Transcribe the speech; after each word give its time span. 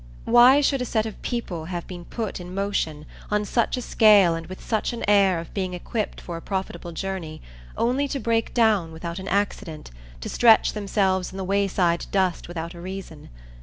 Why 0.25 0.61
should 0.61 0.81
a 0.81 0.85
set 0.85 1.05
of 1.05 1.21
people 1.21 1.65
have 1.65 1.85
been 1.85 2.05
put 2.05 2.39
in 2.39 2.55
motion, 2.55 3.05
on 3.29 3.45
such 3.45 3.77
a 3.77 3.83
scale 3.83 4.33
and 4.33 4.47
with 4.47 4.59
such 4.59 4.93
an 4.93 5.05
air 5.07 5.39
of 5.39 5.53
being 5.53 5.75
equipped 5.75 6.19
for 6.19 6.37
a 6.37 6.41
profitable 6.41 6.91
journey, 6.91 7.39
only 7.77 8.07
to 8.07 8.19
break 8.19 8.51
down 8.51 8.91
without 8.91 9.19
an 9.19 9.27
accident, 9.27 9.91
to 10.21 10.27
stretch 10.27 10.73
themselves 10.73 11.29
in 11.31 11.37
the 11.37 11.43
wayside 11.43 12.07
dust 12.11 12.47
without 12.47 12.73
a 12.73 12.81
reason? 12.81 13.29